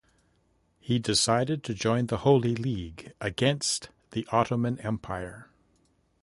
[0.79, 5.51] He decided to join the Holy League against the Ottoman Empire.